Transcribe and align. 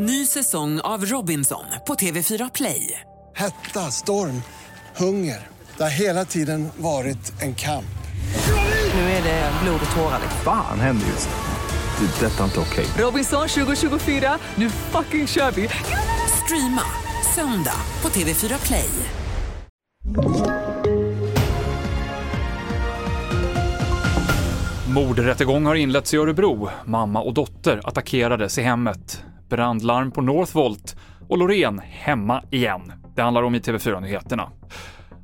Ny 0.00 0.26
säsong 0.26 0.80
av 0.80 1.04
Robinson 1.04 1.64
på 1.86 1.94
TV4 1.94 2.50
Play. 2.54 3.00
Hetta, 3.36 3.80
storm, 3.80 4.42
hunger. 4.96 5.46
Det 5.76 5.82
har 5.82 5.90
hela 5.90 6.24
tiden 6.24 6.68
varit 6.76 7.42
en 7.42 7.54
kamp. 7.54 7.98
Nu 8.94 9.00
är 9.00 9.22
det 9.22 9.52
blod 9.62 9.80
och 9.90 9.96
tårar. 9.96 10.20
Fan 10.44 10.80
händer 10.80 11.06
just 11.06 11.28
nu. 11.28 12.06
Det. 12.06 12.26
är 12.26 12.30
Detta 12.30 12.40
är 12.40 12.44
inte 12.44 12.60
okej. 12.60 12.86
Robinson 12.98 13.48
2024, 13.48 14.38
nu 14.54 14.70
fucking 14.70 15.26
kör 15.26 15.50
vi! 15.50 15.68
Streama 16.44 16.82
söndag 17.34 17.80
på 18.00 18.08
TV4 18.08 18.66
Play. 18.66 18.90
Mordrättegång 24.88 25.66
har 25.66 25.74
inletts 25.74 26.14
i 26.14 26.16
Örebro. 26.16 26.68
Mamma 26.84 27.22
och 27.22 27.34
dotter 27.34 27.80
attackerades 27.84 28.58
i 28.58 28.62
hemmet. 28.62 29.24
Brandlarm 29.48 30.10
på 30.10 30.20
Northvolt 30.20 30.96
och 31.28 31.38
Loreen 31.38 31.78
hemma 31.78 32.42
igen. 32.50 32.92
Det 33.14 33.22
handlar 33.22 33.42
om 33.42 33.54
i 33.54 33.58
TV4-nyheterna. 33.58 34.50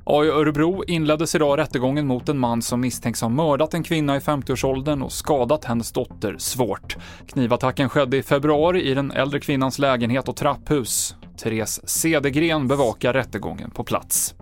Ja, 0.05 0.25
I 0.25 0.27
Örebro 0.27 0.83
inleddes 0.87 1.35
idag 1.35 1.59
rättegången 1.59 2.07
mot 2.07 2.29
en 2.29 2.39
man 2.39 2.61
som 2.61 2.81
misstänks 2.81 3.21
ha 3.21 3.29
mördat 3.29 3.73
en 3.73 3.83
kvinna 3.83 4.15
i 4.15 4.19
50-årsåldern 4.19 5.01
och 5.01 5.11
skadat 5.11 5.65
hennes 5.65 5.91
dotter 5.91 6.35
svårt. 6.37 6.97
Knivattacken 7.27 7.89
skedde 7.89 8.17
i 8.17 8.23
februari 8.23 8.81
i 8.81 8.93
den 8.93 9.11
äldre 9.11 9.39
kvinnans 9.39 9.79
lägenhet 9.79 10.29
och 10.29 10.35
trapphus. 10.35 11.15
Therese 11.37 11.89
Cedergren 11.89 12.67
bevakar 12.67 13.13
rättegången 13.13 13.71
på 13.71 13.83
plats. 13.83 14.35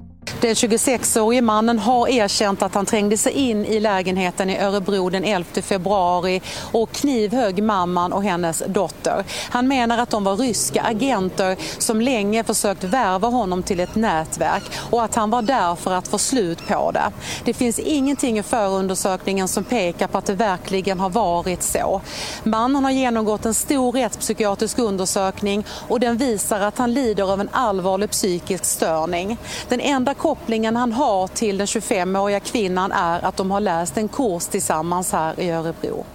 Den 0.43 0.53
26-årige 0.53 1.41
mannen 1.41 1.79
har 1.79 2.07
erkänt 2.07 2.61
att 2.61 2.75
han 2.75 2.85
trängde 2.85 3.17
sig 3.17 3.31
in 3.31 3.65
i 3.65 3.79
lägenheten 3.79 4.49
i 4.49 4.59
Örebro 4.59 5.09
den 5.09 5.23
11 5.23 5.45
februari 5.61 6.41
och 6.71 6.91
knivhögg 6.91 7.63
mamman 7.63 8.13
och 8.13 8.23
hennes 8.23 8.63
dotter. 8.67 9.23
Han 9.49 9.67
menar 9.67 9.97
att 9.97 10.09
de 10.09 10.23
var 10.23 10.35
ryska 10.37 10.81
agenter 10.81 11.57
som 11.77 12.01
länge 12.01 12.43
försökt 12.43 12.83
värva 12.83 13.27
honom 13.27 13.63
till 13.63 13.79
ett 13.79 13.95
nätverk 13.95 14.63
och 14.89 15.03
att 15.03 15.15
han 15.15 15.29
var 15.29 15.41
där 15.41 15.75
för 15.75 15.93
att 15.93 16.07
få 16.07 16.17
slut 16.17 16.67
på 16.67 16.91
det. 16.91 17.11
Det 17.45 17.53
finns 17.53 17.79
ingenting 17.79 18.39
i 18.39 18.43
förundersökningen 18.43 19.47
som 19.47 19.63
pekar 19.63 20.07
på 20.07 20.17
att 20.17 20.25
det 20.25 20.33
verkligen 20.33 20.99
har 20.99 21.09
varit 21.09 21.63
så. 21.63 22.01
Mannen 22.43 22.83
har 22.83 22.91
genomgått 22.91 23.45
en 23.45 23.53
stor 23.53 23.91
rättspsykiatrisk 23.91 24.79
undersökning 24.79 25.65
och 25.87 25.99
den 25.99 26.17
visar 26.17 26.59
att 26.59 26.77
han 26.77 26.93
lider 26.93 27.33
av 27.33 27.41
en 27.41 27.49
allvarlig 27.51 28.11
psykisk 28.11 28.65
störning. 28.65 29.37
Den 29.69 29.79
enda 29.79 30.13
kopplingen 30.35 30.75
han 30.75 30.91
har 30.91 31.27
till 31.27 31.57
den 31.57 31.67
25-åriga 31.67 32.39
kvinnan 32.39 32.91
är 32.91 33.25
att 33.25 33.37
de 33.37 33.51
har 33.51 33.59
läst 33.59 33.97
en 33.97 34.07
kurs 34.07 34.45
tillsammans 34.45 35.11
här 35.11 35.39
i 35.39 35.51
Örebro. 35.51 36.05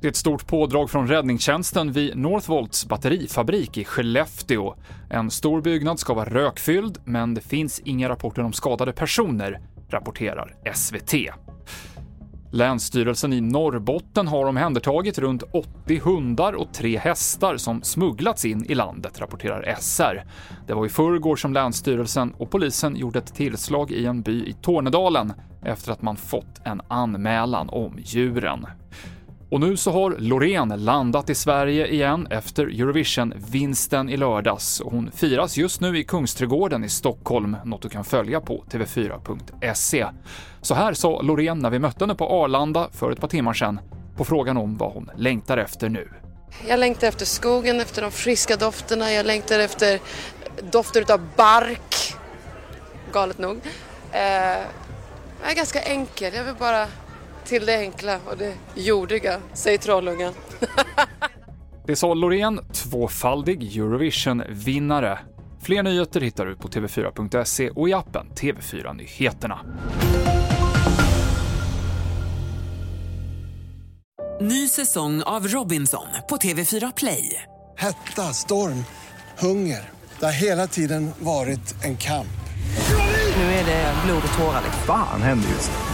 Det 0.00 0.06
är 0.06 0.10
ett 0.10 0.16
stort 0.16 0.46
pådrag 0.46 0.90
från 0.90 1.08
räddningstjänsten 1.08 1.92
vid 1.92 2.16
Northvolts 2.16 2.86
batterifabrik 2.86 3.76
i 3.76 3.84
Skellefteå. 3.84 4.74
En 5.10 5.30
stor 5.30 5.60
byggnad 5.62 5.98
ska 5.98 6.14
vara 6.14 6.28
rökfylld, 6.28 6.98
men 7.04 7.34
det 7.34 7.40
finns 7.40 7.80
inga 7.80 8.08
rapporter 8.08 8.42
om 8.42 8.52
skadade 8.52 8.92
personer, 8.92 9.60
rapporterar 9.90 10.54
SVT. 10.74 11.14
Länsstyrelsen 12.54 13.32
i 13.32 13.40
Norrbotten 13.40 14.28
har 14.28 14.46
omhändertagit 14.46 15.18
runt 15.18 15.42
80 15.52 15.98
hundar 15.98 16.52
och 16.52 16.72
tre 16.72 16.98
hästar 16.98 17.56
som 17.56 17.82
smugglats 17.82 18.44
in 18.44 18.64
i 18.64 18.74
landet, 18.74 19.20
rapporterar 19.20 19.76
SR. 19.80 20.24
Det 20.66 20.74
var 20.74 20.86
i 20.86 20.88
förrgår 20.88 21.36
som 21.36 21.52
Länsstyrelsen 21.52 22.34
och 22.38 22.50
polisen 22.50 22.96
gjorde 22.96 23.18
ett 23.18 23.34
tillslag 23.34 23.90
i 23.90 24.06
en 24.06 24.22
by 24.22 24.46
i 24.46 24.52
Tornedalen 24.62 25.32
efter 25.62 25.92
att 25.92 26.02
man 26.02 26.16
fått 26.16 26.60
en 26.64 26.80
anmälan 26.88 27.68
om 27.68 27.98
djuren. 27.98 28.66
Och 29.54 29.60
nu 29.60 29.76
så 29.76 29.90
har 29.90 30.16
Loreen 30.18 30.68
landat 30.68 31.30
i 31.30 31.34
Sverige 31.34 31.86
igen 31.86 32.26
efter 32.30 32.66
Eurovision-vinsten 32.66 34.08
i 34.08 34.16
lördags. 34.16 34.82
Hon 34.84 35.10
firas 35.14 35.56
just 35.56 35.80
nu 35.80 35.98
i 35.98 36.04
Kungsträdgården 36.04 36.84
i 36.84 36.88
Stockholm, 36.88 37.56
något 37.64 37.82
du 37.82 37.88
kan 37.88 38.04
följa 38.04 38.40
på 38.40 38.64
tv4.se. 38.70 40.06
Så 40.62 40.74
här 40.74 40.94
sa 40.94 41.22
Loreen 41.22 41.58
när 41.58 41.70
vi 41.70 41.78
mötte 41.78 42.04
henne 42.04 42.14
på 42.14 42.28
Arlanda 42.28 42.88
för 42.92 43.10
ett 43.10 43.20
par 43.20 43.28
timmar 43.28 43.52
sedan 43.52 43.80
på 44.16 44.24
frågan 44.24 44.56
om 44.56 44.76
vad 44.76 44.92
hon 44.92 45.10
längtar 45.16 45.58
efter 45.58 45.88
nu. 45.88 46.08
Jag 46.68 46.80
längtar 46.80 47.08
efter 47.08 47.26
skogen, 47.26 47.80
efter 47.80 48.02
de 48.02 48.10
friska 48.10 48.56
dofterna, 48.56 49.12
jag 49.12 49.26
längtar 49.26 49.58
efter 49.58 50.00
dofter 50.72 51.12
av 51.12 51.20
bark. 51.36 52.14
Galet 53.12 53.38
nog. 53.38 53.60
Eh, 54.12 54.20
jag 55.42 55.50
är 55.50 55.56
ganska 55.56 55.80
enkel, 55.80 56.34
jag 56.34 56.44
vill 56.44 56.54
bara 56.54 56.86
till 57.44 57.66
det 57.66 57.78
enkla 57.78 58.18
och 58.26 58.36
det 58.36 58.54
jordiga, 58.74 59.40
säger 59.52 59.78
Trollungen. 59.78 60.32
Det 61.86 61.96
sa 61.96 62.14
Loreen, 62.14 62.60
tvåfaldig 62.72 63.76
Eurovision-vinnare. 63.76 65.18
Fler 65.62 65.82
nyheter 65.82 66.20
hittar 66.20 66.46
du 66.46 66.56
på 66.56 66.68
tv4.se 66.68 67.70
och 67.70 67.88
i 67.88 67.92
appen 67.92 68.26
TV4 68.34 68.94
Nyheterna. 68.94 69.60
Ny 74.40 74.68
säsong 74.68 75.22
av 75.22 75.48
Robinson 75.48 76.06
på 76.28 76.36
TV4 76.36 76.92
Play. 76.96 77.42
Hetta, 77.76 78.22
storm, 78.22 78.84
hunger. 79.38 79.90
Det 80.18 80.24
har 80.24 80.32
hela 80.32 80.66
tiden 80.66 81.10
varit 81.18 81.84
en 81.84 81.96
kamp. 81.96 82.26
Nu 83.36 83.42
är 83.42 83.64
det 83.66 83.94
blod 84.04 84.22
och 84.32 84.38
tårar. 84.38 84.62
Fan 84.86 85.22
händer 85.22 85.48
just 85.48 85.70
nu. 85.70 85.93